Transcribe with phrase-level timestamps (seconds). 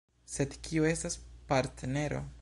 [0.35, 1.19] Sed kio estas
[1.53, 2.27] partnero?